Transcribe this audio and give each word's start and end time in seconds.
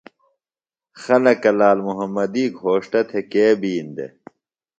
خلکہ 1.01 1.51
لال 1.59 1.77
محمدی 1.87 2.45
گھوݜٹہ 2.59 3.01
تھےۡ 3.09 3.25
کے 3.31 3.45
بِین 3.61 3.87
دےۡ؟ 3.95 4.11